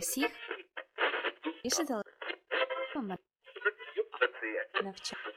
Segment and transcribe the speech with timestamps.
[0.00, 0.30] усіх.
[1.64, 2.02] Більше дали
[4.82, 5.30] навчання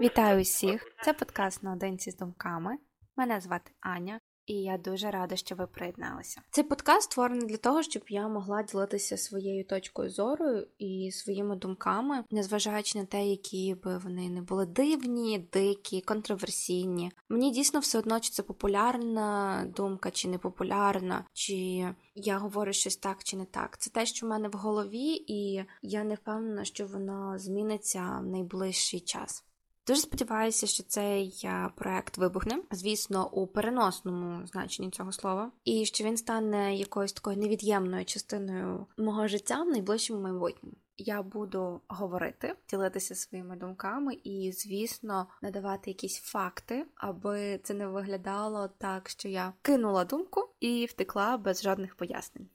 [0.00, 0.94] Вітаю усіх!
[1.02, 2.78] Це подкаст наодинці з думками.
[3.16, 6.40] Мене звати Аня, і я дуже рада, що ви приєдналися.
[6.50, 12.24] Цей подкаст створений для того, щоб я могла ділитися своєю точкою зору і своїми думками,
[12.30, 17.12] незважаючи на те, які би вони не були дивні, дикі, контроверсійні.
[17.28, 22.96] Мені дійсно все одно, чи це популярна думка, чи не популярна, чи я говорю щось
[22.96, 23.78] так чи не так.
[23.78, 28.26] Це те, що в мене в голові, і я не впевнена, що воно зміниться в
[28.26, 29.44] найближчий час.
[29.86, 36.04] Дуже сподіваюся, що цей е, проект вибухне, звісно, у переносному значенні цього слова, і що
[36.04, 40.76] він стане якоюсь такою невід'ємною частиною мого життя в найближчому майбутньому.
[40.98, 48.70] Я буду говорити, ділитися своїми думками і, звісно, надавати якісь факти, аби це не виглядало
[48.78, 52.48] так, що я кинула думку і втекла без жодних пояснень.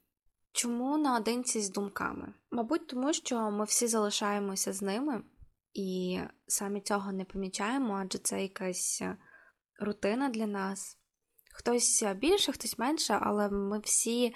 [0.52, 2.34] Чому наодинці з думками?
[2.50, 5.22] Мабуть, тому що ми всі залишаємося з ними,
[5.74, 9.16] і самі цього не помічаємо, адже це якась е,
[9.78, 10.98] рутина для нас.
[11.52, 14.34] Хтось більше, хтось менше, але ми всі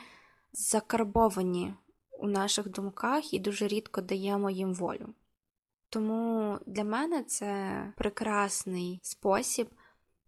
[0.52, 1.74] закарбовані
[2.18, 5.14] у наших думках і дуже рідко даємо їм волю.
[5.88, 9.70] Тому для мене це прекрасний спосіб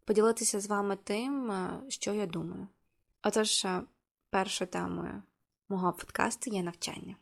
[0.05, 2.69] поділитися з вами тим, е, що я думаю.
[3.23, 3.83] Отож, е,
[4.31, 5.23] першою темою
[5.69, 7.17] мого подкасту є навчання.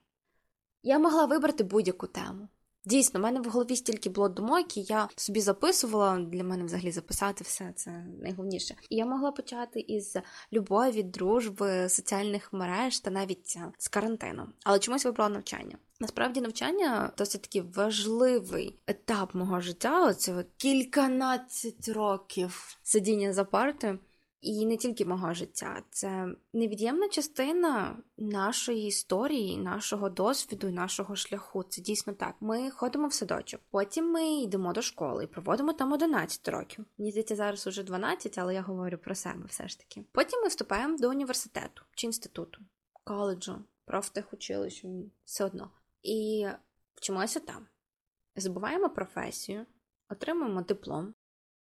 [0.82, 2.48] Я могла вибрати будь-яку тему.
[2.86, 6.18] Дійсно, в мене в голові стільки було думок, і я собі записувала.
[6.18, 8.74] Для мене взагалі записати все це найголовніше.
[8.90, 10.16] І я могла почати із
[10.52, 14.48] любові, дружби, соціальних мереж та навіть е, з карантину.
[14.64, 15.78] Але чомусь вибрала навчання.
[16.00, 20.06] Насправді навчання досить такий важливий етап мого життя.
[20.06, 23.98] Оце кільканадцять років сидіння за партою.
[24.46, 31.62] І не тільки мого життя, це невід'ємна частина нашої історії, нашого досвіду нашого шляху.
[31.62, 32.34] Це дійсно так.
[32.40, 36.84] Ми ходимо в садочок, потім ми йдемо до школи і проводимо там 11 років.
[36.98, 40.04] Мені здається, зараз уже 12, але я говорю про себе все ж таки.
[40.12, 42.58] Потім ми вступаємо до університету чи інституту,
[43.04, 45.70] коледжу, профтехучилищу, все одно.
[46.02, 46.46] І
[46.94, 47.66] вчимося там.
[48.36, 49.66] Забуваємо професію,
[50.08, 51.14] отримуємо диплом.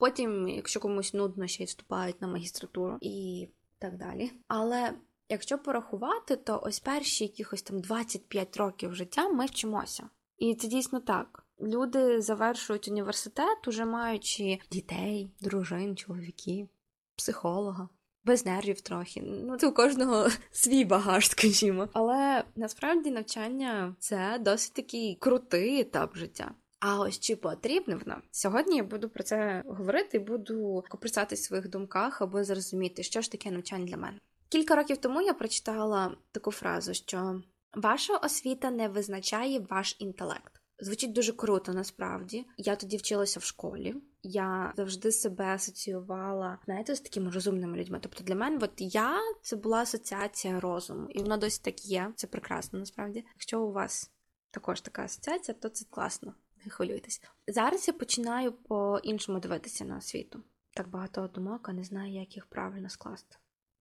[0.03, 3.49] Потім, якщо комусь нудно, ще й вступають на магістратуру і
[3.79, 4.31] так далі.
[4.49, 4.93] Але
[5.29, 10.09] якщо порахувати, то ось перші якихось там 25 років життя ми вчимося.
[10.39, 11.47] І це дійсно так.
[11.61, 16.69] Люди завершують університет, уже маючи дітей, дружин, чоловіків,
[17.17, 17.89] психолога.
[18.25, 19.23] Без нервів трохи.
[19.25, 21.89] Ну, це у кожного свій багаж, скажімо.
[21.93, 26.55] Але насправді навчання це досить такий крутий етап життя.
[26.85, 28.23] А ось чи потрібно воно?
[28.31, 33.33] Сьогодні я буду про це говорити буду коприсати в своїх думках, аби зрозуміти, що ж
[33.33, 34.19] таке навчання для мене.
[34.49, 37.43] Кілька років тому я прочитала таку фразу, що
[37.75, 40.61] ваша освіта не визначає ваш інтелект.
[40.79, 42.47] Звучить дуже круто, насправді.
[42.57, 43.95] Я тоді вчилася в школі.
[44.23, 47.99] Я завжди себе асоціювала, знаєте, з такими розумними людьми.
[48.03, 52.13] Тобто для мене, от я це була асоціація розуму, і воно досі так є.
[52.17, 53.25] Це прекрасно, насправді.
[53.35, 54.11] Якщо у вас
[54.51, 56.35] також така асоціація, то це класно
[56.65, 57.23] не хвилюйтесь.
[57.47, 60.43] Зараз я починаю по-іншому дивитися на освіту.
[60.75, 63.37] Так багато думок, а не знаю, як їх правильно скласти.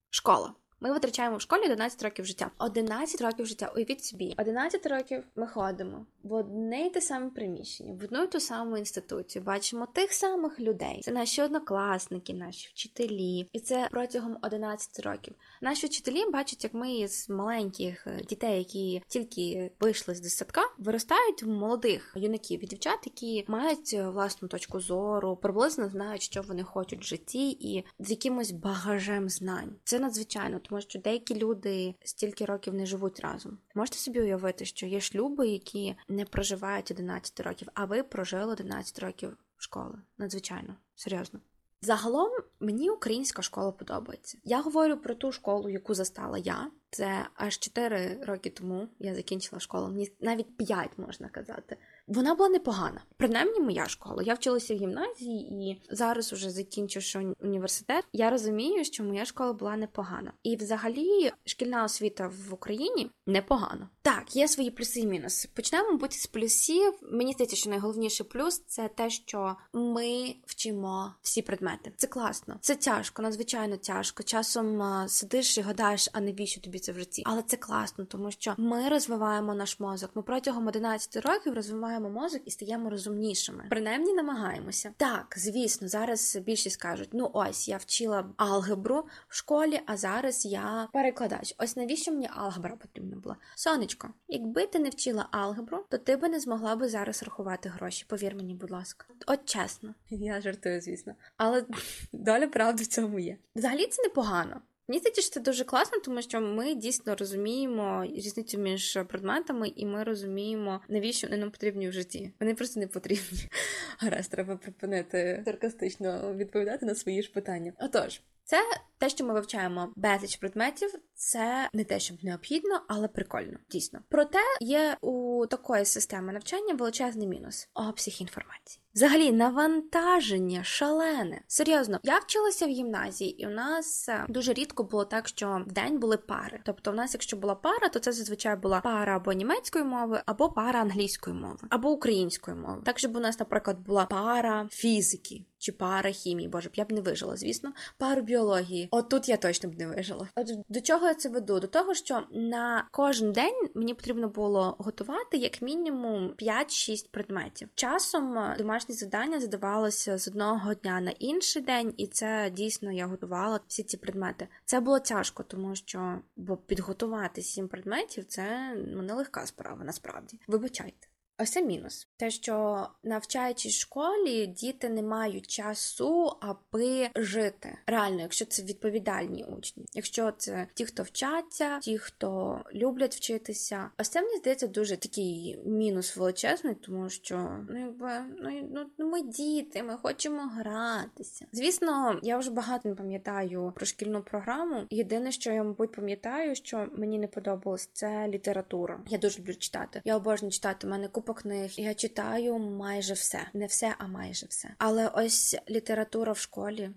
[0.09, 0.53] Школа.
[0.83, 2.51] Ми витрачаємо в школі 11 років життя.
[2.57, 3.71] 11 років життя.
[3.75, 8.27] Уявіть собі, 11 років ми ходимо в одне й те саме приміщення, в одну й
[8.27, 9.43] ту саму інституцію.
[9.43, 11.01] Бачимо тих самих людей.
[11.03, 15.33] Це наші однокласники, наші вчителі, і це протягом 11 років.
[15.61, 21.47] Наші вчителі бачать, як ми з маленьких дітей, які тільки вийшли з десятка, виростають в
[21.47, 27.07] молодих юнаків і дівчат, які мають власну точку зору, приблизно знають, що вони хочуть в
[27.07, 29.75] житті, і з якимось багажем знань.
[29.83, 33.57] Це надзвичайно тому що деякі люди стільки років не живуть разом.
[33.75, 38.99] Можете собі уявити, що є шлюби, які не проживають 11 років, а ви прожили 11
[38.99, 40.01] років школи.
[40.17, 41.39] Надзвичайно, серйозно.
[41.81, 44.37] Загалом мені українська школа подобається.
[44.43, 46.71] Я говорю про ту школу, яку застала я.
[46.89, 49.87] Це аж 4 роки тому я закінчила школу.
[49.87, 51.77] Мені навіть 5, можна казати.
[52.11, 53.01] Вона була непогана.
[53.17, 54.23] Принаймні, моя школа.
[54.23, 59.77] Я вчилася в гімназії і зараз, уже закінчивши університет, я розумію, що моя школа була
[59.77, 60.33] непогана.
[60.43, 63.89] І, взагалі, шкільна освіта в Україні непогана.
[64.01, 65.49] Так, є свої плюси і мінуси.
[65.53, 66.93] Почнемо, мабуть, з плюсів.
[67.01, 71.91] Мені здається, що найголовніший плюс це те, що ми вчимо всі предмети.
[71.97, 74.23] Це класно, це тяжко, надзвичайно тяжко.
[74.23, 77.23] Часом сидиш і гадаєш, а навіщо тобі це в житті?
[77.25, 80.11] Але це класно, тому що ми розвиваємо наш мозок.
[80.15, 83.65] Ми протягом 11 років розвиваємо розвиваємо мозок і стаємо розумнішими.
[83.69, 84.93] Принаймні намагаємося.
[84.97, 90.87] Так, звісно, зараз більшість кажуть: ну ось я вчила алгебру в школі, а зараз я
[90.93, 91.55] перекладач.
[91.57, 93.35] Ось навіщо мені алгебра потрібна була?
[93.55, 98.05] Сонечко, якби ти не вчила алгебру, то ти би не змогла би зараз рахувати гроші.
[98.07, 99.05] Повір мені, будь ласка.
[99.27, 101.65] От чесно, я жартую, звісно, але
[102.13, 103.37] доля правди в цьому є.
[103.55, 104.61] Взагалі це непогано.
[104.91, 109.85] Мені здається, що це дуже класно, тому що ми дійсно розуміємо різницю між предметами, і
[109.85, 112.31] ми розуміємо, навіщо вони нам потрібні в житті.
[112.39, 113.49] Вони просто не потрібні.
[113.97, 117.73] Гаразд, треба припинити саркастично відповідати на свої ж питання.
[117.79, 118.21] Отож.
[118.51, 118.63] Це
[118.97, 123.99] те, що ми вивчаємо безліч предметів, це не те, щоб необхідно, але прикольно, дійсно.
[124.09, 128.83] Проте є у такої системи навчання величезний мінус обсяг інформації.
[128.95, 131.41] Взагалі, навантаження шалене.
[131.47, 135.71] Серйозно, я вчилася в гімназії, і у нас е, дуже рідко було так, що в
[135.71, 136.59] день були пари.
[136.65, 140.49] Тобто, у нас, якщо була пара, то це зазвичай була пара або німецької мови, або
[140.49, 142.81] пара англійської мови, або української мови.
[142.85, 146.91] Так, щоб у нас, наприклад, була пара фізики чи пара хімії, боже б я б
[146.91, 148.87] не вижила, звісно, пару біології.
[148.91, 150.27] От тут я точно б не вижила.
[150.35, 151.59] От до чого я це веду?
[151.59, 157.69] До того, що на кожен день мені потрібно було готувати як мінімум 5-6 предметів.
[157.75, 163.07] Часом е, домашні завдання задавалося з одного дня на інший день, і це дійсно я
[163.07, 164.47] готувала всі ці предмети.
[164.65, 170.39] Це було тяжко, тому що бо підготувати сім предметів це ну, нелегка справа, насправді.
[170.47, 171.10] Вибачайте.
[171.41, 172.07] Ось це мінус.
[172.17, 177.77] Те, що навчаючись в школі, діти не мають часу, аби жити.
[177.87, 184.09] Реально, якщо це відповідальні учні, якщо це ті, хто вчаться, ті, хто люблять вчитися, ось
[184.09, 188.11] це мені здається дуже такий мінус величезний, тому що ну якби
[188.41, 191.45] ну, ну, ну ми діти, ми хочемо гратися.
[191.51, 194.83] Звісно, я вже багато не пам'ятаю про шкільну програму.
[194.89, 198.99] Єдине, що я, мабуть, пам'ятаю, що мені не подобалось, це література.
[199.07, 200.01] Я дуже люблю читати.
[200.05, 200.87] Я обожнюю читати.
[200.87, 201.71] У мене купа купа книг.
[201.77, 204.75] Я читаю майже все, не все, а майже все.
[204.77, 206.91] Але ось література в школі.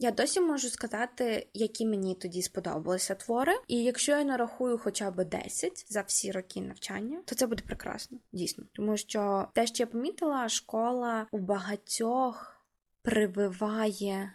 [0.00, 5.24] Я досі можу сказати, які мені тоді сподобалися твори, і якщо я нарахую хоча б
[5.24, 8.64] 10 за всі роки навчання, то це буде прекрасно, дійсно.
[8.72, 12.64] Тому що те, що я помітила, школа у багатьох
[13.02, 14.32] прививає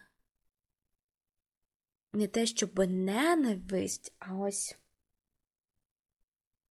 [2.14, 4.78] не те, щоб ненависть, а ось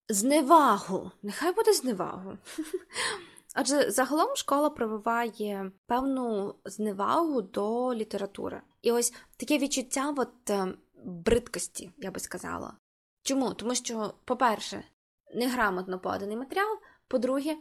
[0.09, 1.11] зневагу.
[1.21, 2.37] Нехай буде зневагу.
[3.53, 8.61] Адже загалом школа прививає певну зневагу до літератури.
[8.81, 10.73] І ось таке відчуття от, е,
[11.05, 12.73] бридкості, я би сказала.
[13.23, 13.53] Чому?
[13.53, 14.83] Тому що, по-перше,
[15.35, 16.77] неграмотно поданий матеріал,
[17.07, 17.55] по-друге,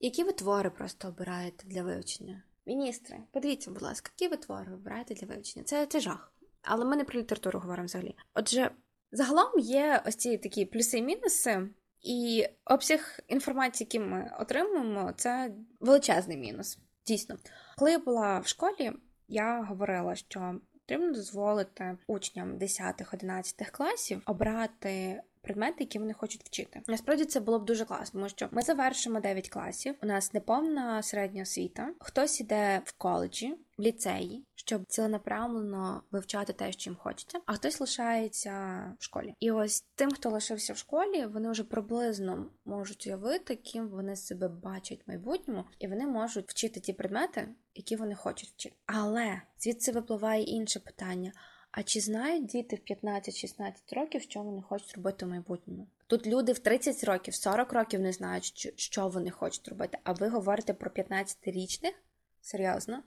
[0.00, 2.42] які ви твори просто обираєте для вивчення?
[2.66, 5.64] Міністри, подивіться, будь ласка, які ви твори обираєте для вивчення?
[5.64, 6.32] Це, це жах.
[6.62, 8.16] Але ми не про літературу говоримо взагалі.
[8.34, 8.70] Отже,
[9.12, 11.68] загалом є ось ці такі плюси і мінуси.
[12.02, 15.50] І обсяг інформації, який ми отримуємо, це
[15.80, 16.78] величезний мінус.
[17.06, 17.36] Дійсно,
[17.78, 18.92] коли я була в школі,
[19.28, 26.82] я говорила, що потрібно дозволити учням 10-11 класів обрати предмети, які вони хочуть вчити.
[26.86, 29.94] Насправді це було б дуже класно, тому що ми завершимо 9 класів.
[30.02, 31.88] У нас неповна середня освіта.
[31.98, 37.80] Хтось іде в коледжі, в ліцеї, щоб ціленаправлено вивчати те, що їм хочеться, а хтось
[37.80, 38.52] лишається
[38.98, 39.34] в школі.
[39.40, 44.48] І ось тим, хто лишився в школі, вони вже приблизно можуть уявити, ким вони себе
[44.48, 48.76] бачать в майбутньому, і вони можуть вчити ті предмети, які вони хочуть вчити.
[48.86, 51.32] Але звідси випливає інше питання.
[51.70, 55.86] А чи знають діти в 15-16 років, що вони хочуть робити в майбутньому?
[56.06, 59.98] Тут люди в 30 років, 40 років не знають, що вони хочуть робити.
[60.04, 61.92] А ви говорите про 15-річних?
[62.40, 63.02] Серйозно?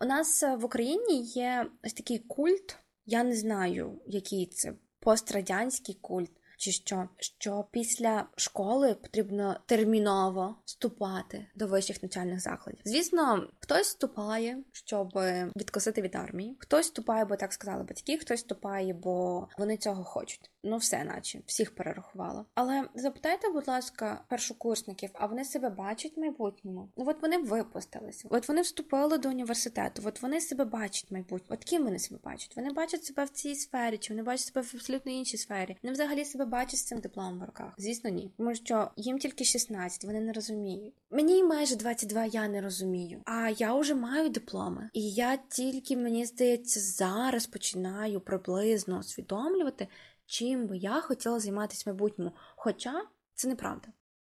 [0.00, 2.76] У нас в Україні є ось такий культ,
[3.06, 11.46] я не знаю, який це пострадянський культ чи що, що після школи потрібно терміново вступати
[11.54, 12.80] до вищих навчальних закладів.
[12.84, 15.12] Звісно, хтось вступає, щоб
[15.56, 20.50] відкосити від армії, хтось вступає, бо так сказали батьки, хтось вступає, бо вони цього хочуть.
[20.68, 22.44] Ну, все, наче всіх перерахувала.
[22.54, 26.88] Але запитайте, будь ласка, першокурсників, а вони себе бачать в майбутньому?
[26.96, 31.58] Ну от вони випустилися, от вони вступили до університету, от вони себе бачать в майбутньому.
[31.60, 32.56] От ким вони себе бачать?
[32.56, 35.76] Вони бачать себе в цій сфері, чи вони бачать себе в абсолютно іншій сфері?
[35.82, 37.74] Вони взагалі себе бачать з цим дипломом в руках?
[37.78, 38.30] Звісно, ні.
[38.36, 40.94] Тому що їм тільки 16, вони не розуміють.
[41.10, 43.22] Мені майже 22, я не розумію.
[43.24, 49.88] А я вже маю дипломи, і я тільки мені здається зараз починаю приблизно усвідомлювати
[50.26, 52.32] чим би я хотіла займатися в майбутньому.
[52.56, 53.88] Хоча це неправда.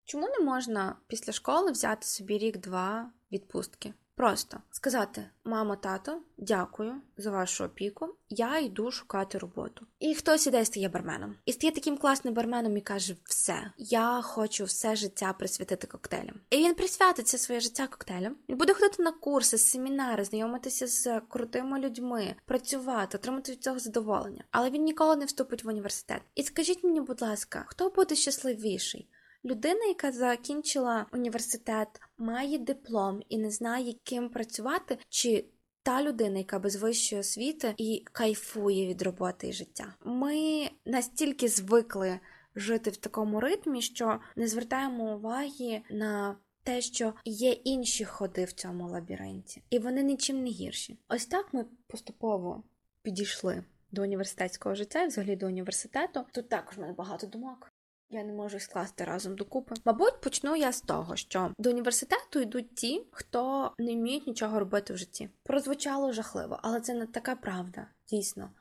[0.06, 3.94] Чому не можна після школи взяти собі рік-два відпустки?
[4.22, 8.16] Просто сказати: мамо, тато, дякую за вашу опіку.
[8.30, 9.86] Я йду шукати роботу.
[10.00, 11.36] І хтось іде і стає барменом.
[11.46, 16.36] І стає таким класним барменом і каже: Все, я хочу все життя присвятити коктейлям.
[16.50, 18.36] І він присвятиться своє життя коктейлям.
[18.50, 24.44] Він буде ходити на курси, семінари, знайомитися з крутими людьми, працювати, отримати від цього задоволення.
[24.51, 26.22] Але він ніколи не вступить в університет.
[26.36, 29.08] І скажіть мені, будь ласка, хто буде щасливіший?
[29.46, 35.46] Людина, яка закінчила університет, має диплом і не знає, ким працювати, чи
[35.84, 39.94] та людина, яка без вищої освіти і кайфує від роботи і життя.
[40.06, 42.20] Ми настільки звикли
[42.56, 48.52] жити в такому ритмі, що не звертаємо уваги на те, що є інші ходи в
[48.52, 51.00] цьому лабіринті, і вони нічим не гірші.
[51.10, 52.64] Ось так ми поступово
[53.02, 56.26] підійшли до університетського життя, і взагалі до університету.
[56.32, 57.72] Тут також в мене багато думок.
[58.13, 59.75] Я не можу скласти разом докупи.
[59.86, 64.94] Мабуть, почну я з того, що до університету йдуть ті, хто не вміють нічого робити
[64.94, 65.30] в житті.
[65.44, 68.51] Прозвучало жахливо, але це не така правда, дійсно.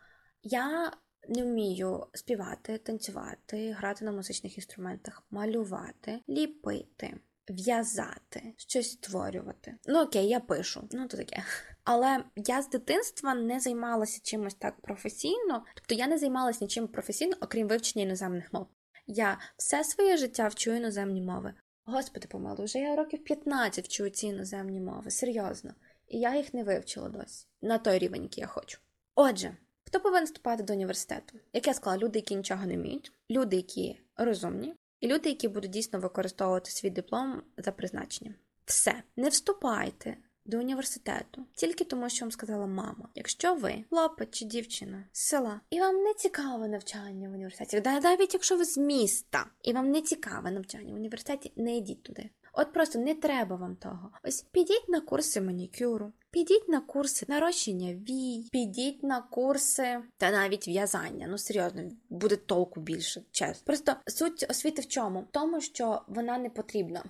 [0.42, 0.92] Я
[1.28, 7.16] не вмію співати, танцювати, грати на музичних інструментах, малювати, ліпити,
[7.48, 9.74] в'язати, щось створювати.
[9.86, 11.44] Ну окей, я пишу, ну то таке.
[11.84, 17.36] Але я з дитинства не займалася чимось так професійно, тобто я не займалася нічим професійно,
[17.40, 18.66] окрім вивчення іноземних мов.
[19.12, 21.54] Я все своє життя вчу іноземні мови.
[21.84, 25.74] Господи помилуй, вже я років 15 вчу ці іноземні мови, серйозно.
[26.08, 28.78] І я їх не вивчила досі на той рівень, який я хочу.
[29.14, 31.38] Отже, хто повинен вступати до університету?
[31.52, 35.70] Як я сказала, люди, які нічого не вміють, люди, які розумні, і люди, які будуть
[35.70, 38.34] дійсно використовувати свій диплом за призначенням.
[38.64, 40.16] Все, не вступайте
[40.50, 43.08] до університету тільки тому, що вам сказала мама.
[43.14, 48.34] Якщо ви хлопець чи дівчина з села, і вам не цікаве навчання в університеті, навіть
[48.34, 52.30] якщо ви з міста, і вам не цікаве навчання в університеті, не йдіть туди.
[52.52, 54.10] От просто не треба вам того.
[54.24, 60.68] Ось підіть на курси манікюру, підіть на курси нарощення вій, підіть на курси та навіть
[60.68, 61.26] в'язання.
[61.30, 63.62] Ну серйозно, буде толку більше, чесно.
[63.64, 65.20] Просто суть освіти в чому?
[65.20, 67.04] В тому, що вона не потрібна.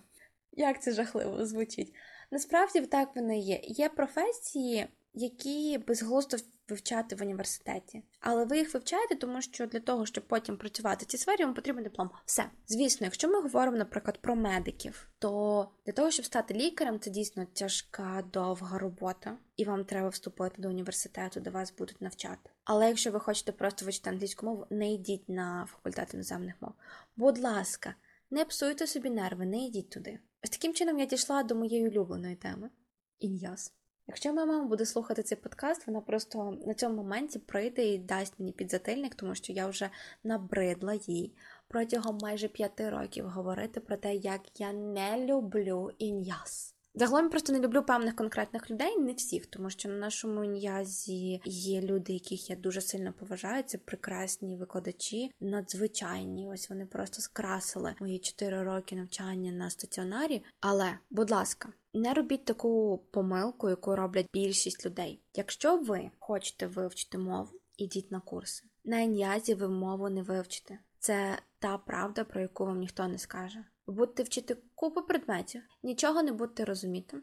[0.53, 1.95] Як це жахливо звучить?
[2.31, 3.61] Насправді так воно є.
[3.63, 6.37] Є професії, які безглуздо
[6.71, 8.03] вивчати в університеті.
[8.21, 11.55] Але ви їх вивчаєте, тому що для того, щоб потім працювати в цій сфері, вам
[11.55, 12.11] потрібен диплом.
[12.25, 12.45] Все.
[12.67, 17.47] Звісно, якщо ми говоримо, наприклад, про медиків, то для того, щоб стати лікарем, це дійсно
[17.53, 22.51] тяжка, довга робота, і вам треба вступити до університету, де вас будуть навчати.
[22.65, 26.73] Але якщо ви хочете просто вивчити англійську мову, не йдіть на факультет іноземних мов.
[27.17, 27.95] Будь ласка,
[28.31, 30.19] не псуйте собі нерви, не йдіть туди.
[30.45, 32.71] Ось таким чином я дійшла до моєї улюбленої теми
[33.19, 33.75] ін'яз.
[34.07, 38.39] Якщо моя мама буде слухати цей подкаст, вона просто на цьому моменті прийде і дасть
[38.39, 39.91] мені підзатильник, тому що я вже
[40.25, 41.35] набридла їй
[41.69, 46.75] протягом майже п'яти років говорити про те, як я не люблю ін'яз.
[46.95, 51.41] Загалом я просто не люблю певних конкретних людей, не всіх, тому що на нашому ін'язі
[51.45, 53.63] є люди, яких я дуже сильно поважаю.
[53.63, 56.49] Це прекрасні викладачі, надзвичайні.
[56.49, 60.45] Ось вони просто скрасили мої 4 роки навчання на стаціонарі.
[60.61, 65.23] Але, будь ласка, не робіть таку помилку, яку роблять більшість людей.
[65.35, 68.67] Якщо ви хочете вивчити мову, ідіть на курси.
[68.85, 70.79] На ін'язі ви мову не вивчите.
[70.99, 73.65] Це та правда, про яку вам ніхто не скаже.
[73.91, 77.17] Будете вчити купу предметів, нічого не будете розуміти.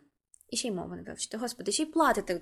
[0.50, 1.38] І ще й мову не вивчите.
[1.38, 2.42] Господи, ще й платите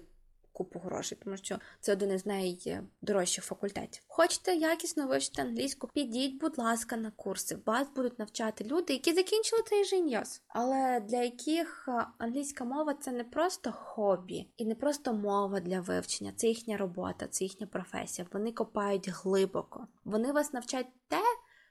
[0.55, 4.03] купу грошей, тому що це один із найдорожчих факультетів.
[4.07, 5.87] Хочете якісно вивчити англійську?
[5.93, 7.57] Підіть, будь ласка, на курси.
[7.65, 13.23] Вас будуть навчати люди, які закінчили цей же але для яких англійська мова це не
[13.23, 18.27] просто хобі і не просто мова для вивчення, це їхня робота, це їхня професія.
[18.33, 19.87] Вони копають глибоко.
[20.03, 21.21] Вони вас навчать те,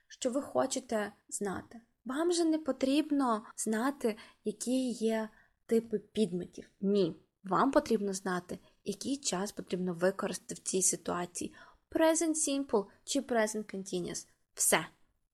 [0.07, 1.81] що ви хочете знати.
[2.05, 5.29] Вам же не потрібно знати, які є
[5.65, 6.69] типи підметів.
[6.81, 7.15] Ні.
[7.43, 11.53] Вам потрібно знати, який час потрібно використати в цій ситуації.
[11.91, 14.27] Present Simple чи Present Continuous.
[14.53, 14.85] Все.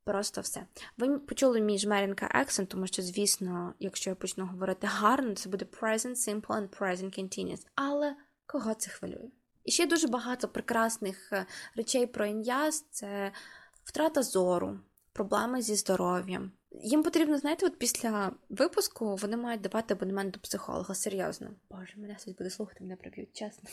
[0.04, 0.68] Просто все.
[0.98, 5.66] Ви почули мій жмеренка акцент, тому що, звісно, якщо я почну говорити гарно, це буде
[5.66, 7.66] Present Simple and Present Continuous.
[7.76, 9.30] Але кого це хвилює?
[9.64, 13.32] І ще дуже багато прекрасних е, речей про ін'яз це
[13.84, 14.80] втрата зору,
[15.14, 16.52] проблеми зі здоров'ям.
[16.72, 20.96] Їм потрібно, знаєте, от після випуску вони мають давати абонемент до психолога.
[20.96, 21.52] Серйозно.
[21.70, 23.70] Боже, мене хтось буде слухати, мене приб'ють, чесно.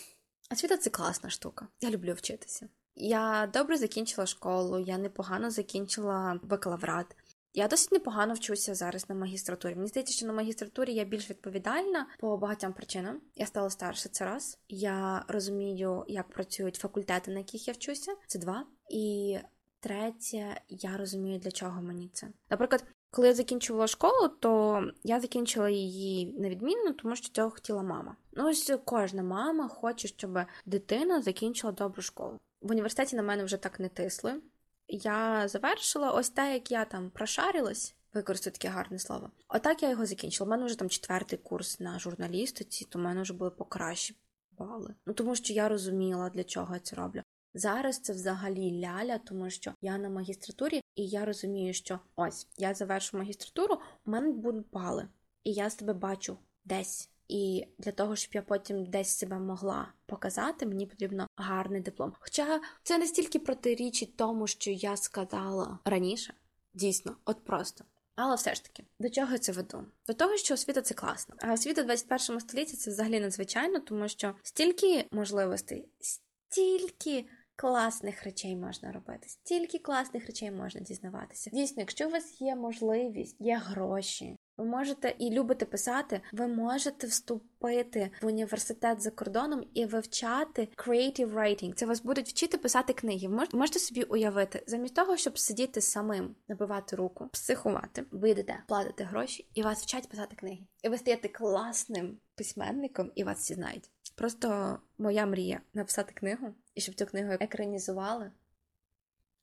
[0.53, 1.69] Освіта це класна штука.
[1.81, 2.69] Я люблю вчитися.
[2.95, 7.17] Я добре закінчила школу, я непогано закінчила бакалаврат.
[7.55, 9.75] Я досить непогано вчуся зараз на магістратурі.
[9.75, 13.21] Мені здається, що на магістратурі я більш відповідальна по багатьом причинам.
[13.35, 14.59] Я стала старше це раз.
[14.69, 18.17] Я розумію, як працюють факультети, на яких я вчуся.
[18.27, 18.67] Це два.
[18.91, 19.37] І
[19.81, 22.29] Третє, я розумію, для чого мені це.
[22.51, 28.17] Наприклад, Коли я закінчувала школу, то я закінчила її невідмінно, тому що цього хотіла мама.
[28.33, 32.39] Ну ось кожна мама хоче, щоб дитина закінчила добру школу.
[32.61, 34.41] В університеті на мене вже так не тисли.
[34.89, 39.31] Я завершила ось те, як я там прошарилась, використаю таке гарне слово.
[39.49, 40.47] Отак я його закінчила.
[40.47, 44.17] У мене вже там четвертий курс на журналістиці, то в мене вже були покращі
[44.59, 44.95] бали.
[45.07, 47.23] Ну тому що я розуміла, для чого я це роблю.
[47.59, 52.75] Зараз це взагалі ляля, тому що я на магістратурі, і я розумію, що ось я
[52.75, 53.75] завершу магістратуру,
[54.07, 55.09] у мене будуть бали,
[55.45, 57.11] і я себе бачу десь.
[57.29, 62.13] І для того, щоб я потім десь себе могла показати, мені потрібно гарний диплом.
[62.21, 66.35] Хоча це не стільки протирічить тому, що я сказала раніше,
[66.75, 67.85] дійсно, от просто.
[68.17, 69.85] Але все ж таки, до чого я це веду?
[70.07, 71.35] До того, що освіта це класно.
[71.39, 77.27] А освіта в 21 столітті це взагалі надзвичайно, тому що стільки можливостей, стільки
[77.59, 81.51] класних речей можна робити, стільки класних речей можна дізнаватися.
[81.51, 84.37] Дійсно, якщо у вас є можливість, є гроші.
[84.57, 91.35] Ви можете і любите писати, ви можете вступити в університет за кордоном і вивчати creative
[91.35, 91.75] writing.
[91.75, 93.29] Це вас будуть вчити писати книги.
[93.29, 99.05] Ви можете собі уявити, замість того, щоб сидіти самим, набивати руку, психувати, ви йдете, платите
[99.05, 100.61] гроші, і вас вчать писати книги.
[100.83, 103.91] І ви стаєте класним письменником, і вас всі знають.
[104.19, 108.33] Просто моя мрія написати книгу, і щоб цю книгу екранізували,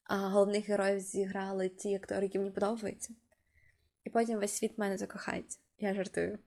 [0.03, 3.13] а головних героїв зіграли ті актори, які мені подобаються.
[4.03, 5.59] І потім весь світ мене закохається.
[5.79, 6.39] Я жартую.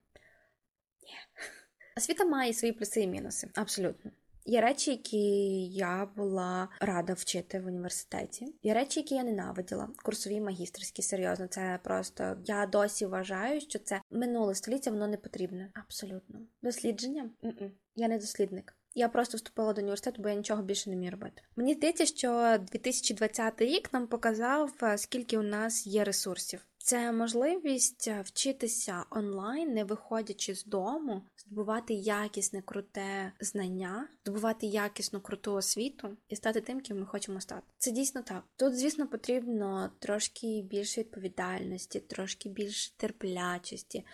[1.03, 1.15] Ні.
[1.97, 3.51] Освіта має свої плюси і мінуси.
[3.55, 4.11] Абсолютно.
[4.45, 5.19] Є речі, які
[5.67, 8.55] я була рада вчити в університеті.
[8.63, 9.89] Є речі, які я ненавиділа.
[10.05, 11.47] Курсові магістерські, серйозно.
[11.47, 15.71] Це просто я досі вважаю, що це минуле століття, воно не потрібне.
[15.75, 16.41] Абсолютно.
[16.63, 17.31] Дослідження?
[17.43, 17.71] Mm-mm.
[17.95, 18.78] Я не дослідник.
[18.95, 21.43] Я просто вступила до університету, бо я нічого більше не вмію робити.
[21.57, 26.67] Мені здається, що 2020 рік нам показав, скільки у нас є ресурсів.
[26.79, 35.53] Це можливість вчитися онлайн, не виходячи з дому, здобувати якісне, круте знання, здобувати якісну круту
[35.53, 37.63] освіту і стати тим, ким ми хочемо стати.
[37.79, 38.45] Це дійсно так.
[38.57, 44.05] Тут, звісно, потрібно трошки більше відповідальності, трошки більше терплячості,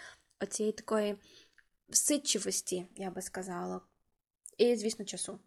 [0.40, 1.16] оцієї такої
[1.88, 3.80] всидчивості, я би сказала.
[4.58, 5.38] І, звісно, часу.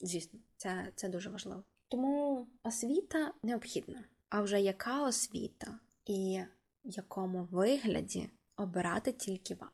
[0.00, 1.64] Звісно, це, це дуже важливо.
[1.88, 4.04] Тому освіта необхідна.
[4.28, 6.40] А вже яка освіта і
[6.84, 9.70] в якому вигляді обирати тільки вам.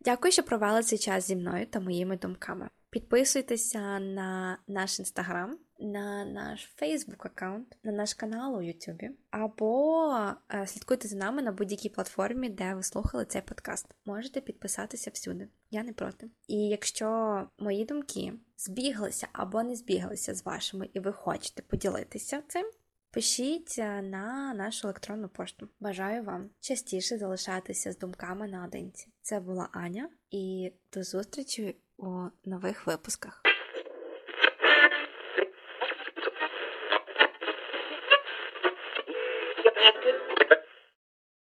[0.00, 2.68] Дякую, що провели цей час зі мною та моїми думками.
[2.90, 10.14] Підписуйтеся на наш інстаграм, на наш Фейсбук аккаунт, на наш канал у Ютубі, або
[10.54, 13.86] е, слідкуйте за нами на будь-якій платформі, де ви слухали цей подкаст.
[14.04, 16.30] Можете підписатися всюди, я не проти.
[16.48, 22.70] І якщо мої думки збіглися або не збіглися з вашими, і ви хочете поділитися цим,
[23.12, 25.68] Пишіть е, на нашу електронну пошту.
[25.80, 29.08] Бажаю вам частіше залишатися з думками наодинці.
[29.22, 33.42] Це була Аня, і до зустрічі у нових випусках.